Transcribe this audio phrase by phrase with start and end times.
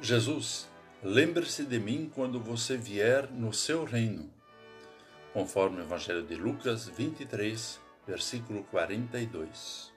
[0.00, 0.68] Jesus,
[1.02, 4.30] lembre-se de mim quando você vier no seu reino,
[5.32, 9.90] conforme o Evangelho de Lucas 23, versículo 42.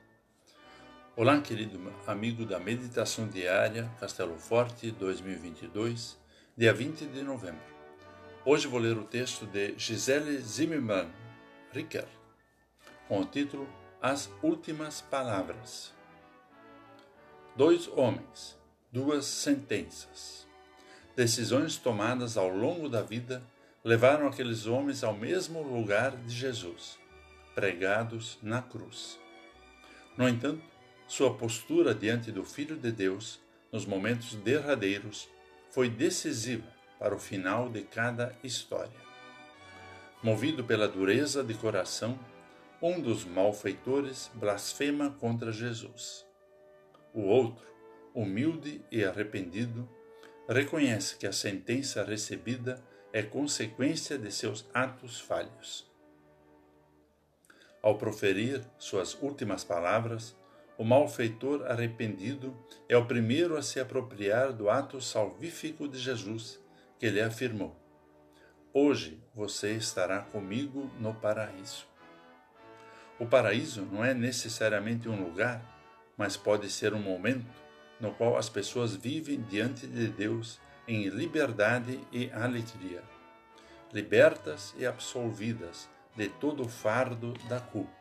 [1.17, 6.17] Olá, querido amigo da Meditação Diária Castelo Forte 2022,
[6.57, 7.61] dia 20 de novembro.
[8.45, 11.11] Hoje vou ler o texto de Gisele Zimmermann
[11.73, 12.07] Ricker,
[13.09, 13.67] com o título
[14.01, 15.93] As Últimas Palavras.
[17.57, 18.58] Dois homens
[18.91, 20.47] duas sentenças.
[21.15, 23.43] Decisões tomadas ao longo da vida
[23.83, 26.97] levaram aqueles homens ao mesmo lugar de Jesus,
[27.53, 29.19] pregados na cruz.
[30.17, 30.63] No entanto,
[31.07, 33.39] sua postura diante do Filho de Deus,
[33.71, 35.29] nos momentos derradeiros,
[35.71, 39.09] foi decisiva para o final de cada história.
[40.21, 42.19] Movido pela dureza de coração,
[42.81, 46.25] um dos malfeitores blasfema contra Jesus.
[47.13, 47.65] O outro,
[48.13, 49.87] humilde e arrependido,
[50.47, 52.83] reconhece que a sentença recebida
[53.13, 55.89] é consequência de seus atos falhos.
[57.81, 60.35] Ao proferir suas últimas palavras,
[60.77, 62.55] o malfeitor arrependido
[62.87, 66.59] é o primeiro a se apropriar do ato salvífico de Jesus,
[66.97, 67.75] que lhe afirmou:
[68.73, 71.87] Hoje você estará comigo no paraíso.
[73.19, 75.61] O paraíso não é necessariamente um lugar,
[76.15, 77.45] mas pode ser um momento
[77.99, 83.03] no qual as pessoas vivem diante de Deus em liberdade e alegria,
[83.93, 87.91] libertas e absolvidas de todo o fardo da culpa.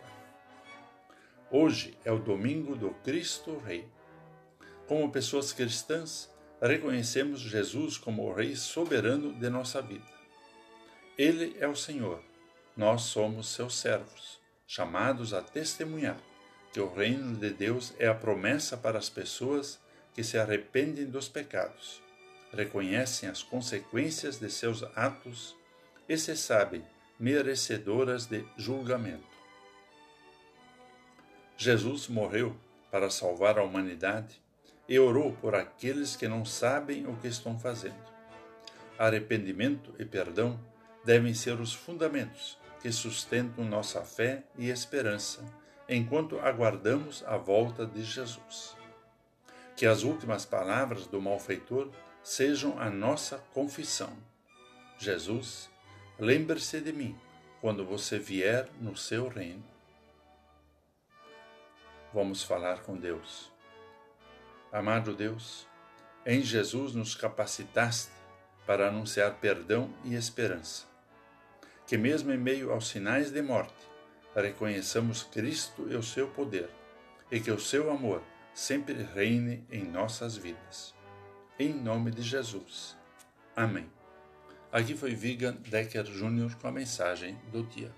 [1.50, 3.88] Hoje é o domingo do Cristo Rei.
[4.86, 10.06] Como pessoas cristãs, reconhecemos Jesus como o Rei soberano de nossa vida.
[11.16, 12.22] Ele é o Senhor,
[12.76, 16.18] nós somos seus servos, chamados a testemunhar
[16.72, 19.80] que o reino de Deus é a promessa para as pessoas
[20.18, 22.02] que se arrependem dos pecados,
[22.52, 25.56] reconhecem as consequências de seus atos
[26.08, 26.84] e se sabem
[27.20, 29.22] merecedoras de julgamento.
[31.56, 32.56] Jesus morreu
[32.90, 34.42] para salvar a humanidade
[34.88, 38.02] e orou por aqueles que não sabem o que estão fazendo.
[38.98, 40.58] Arrependimento e perdão
[41.04, 45.44] devem ser os fundamentos que sustentam nossa fé e esperança
[45.88, 48.77] enquanto aguardamos a volta de Jesus.
[49.78, 51.88] Que as últimas palavras do malfeitor
[52.20, 54.12] sejam a nossa confissão.
[54.98, 55.70] Jesus,
[56.18, 57.16] lembre-se de mim
[57.60, 59.62] quando você vier no seu reino.
[62.12, 63.52] Vamos falar com Deus.
[64.72, 65.64] Amado Deus,
[66.26, 68.10] em Jesus nos capacitaste
[68.66, 70.86] para anunciar perdão e esperança.
[71.86, 73.86] Que, mesmo em meio aos sinais de morte,
[74.34, 76.68] reconheçamos Cristo e o seu poder,
[77.30, 78.24] e que o seu amor
[78.58, 80.92] sempre reine em nossas vidas.
[81.60, 82.96] Em nome de Jesus.
[83.54, 83.88] Amém.
[84.72, 86.56] Aqui foi Vigan Decker Jr.
[86.60, 87.92] com a mensagem do dia.